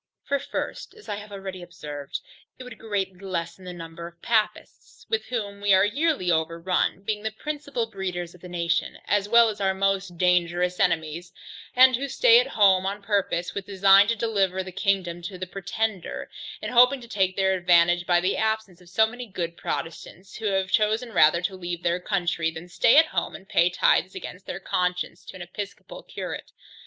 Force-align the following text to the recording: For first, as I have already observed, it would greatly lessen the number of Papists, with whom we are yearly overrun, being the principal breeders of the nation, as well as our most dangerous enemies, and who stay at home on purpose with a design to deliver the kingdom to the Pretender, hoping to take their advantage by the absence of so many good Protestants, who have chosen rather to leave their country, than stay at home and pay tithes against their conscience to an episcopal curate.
For 0.23 0.39
first, 0.39 0.95
as 0.95 1.07
I 1.07 1.17
have 1.17 1.31
already 1.31 1.61
observed, 1.61 2.21
it 2.57 2.63
would 2.63 2.79
greatly 2.79 3.19
lessen 3.19 3.65
the 3.65 3.71
number 3.71 4.07
of 4.07 4.19
Papists, 4.23 5.05
with 5.09 5.25
whom 5.25 5.61
we 5.61 5.75
are 5.75 5.85
yearly 5.85 6.31
overrun, 6.31 7.03
being 7.03 7.21
the 7.21 7.29
principal 7.29 7.85
breeders 7.85 8.33
of 8.33 8.41
the 8.41 8.49
nation, 8.49 8.97
as 9.05 9.29
well 9.29 9.47
as 9.47 9.61
our 9.61 9.75
most 9.75 10.17
dangerous 10.17 10.79
enemies, 10.79 11.31
and 11.75 11.95
who 11.97 12.07
stay 12.07 12.39
at 12.39 12.47
home 12.47 12.83
on 12.83 13.03
purpose 13.03 13.53
with 13.53 13.65
a 13.67 13.71
design 13.73 14.07
to 14.07 14.15
deliver 14.15 14.63
the 14.63 14.71
kingdom 14.71 15.21
to 15.21 15.37
the 15.37 15.45
Pretender, 15.45 16.31
hoping 16.63 16.99
to 16.99 17.07
take 17.07 17.35
their 17.35 17.53
advantage 17.53 18.07
by 18.07 18.19
the 18.19 18.35
absence 18.37 18.81
of 18.81 18.89
so 18.89 19.05
many 19.05 19.27
good 19.27 19.55
Protestants, 19.55 20.37
who 20.37 20.45
have 20.47 20.71
chosen 20.71 21.13
rather 21.13 21.43
to 21.43 21.55
leave 21.55 21.83
their 21.83 21.99
country, 21.99 22.49
than 22.49 22.69
stay 22.69 22.97
at 22.97 23.05
home 23.05 23.35
and 23.35 23.47
pay 23.47 23.69
tithes 23.69 24.15
against 24.15 24.47
their 24.47 24.59
conscience 24.59 25.23
to 25.25 25.35
an 25.35 25.43
episcopal 25.43 26.01
curate. 26.01 26.51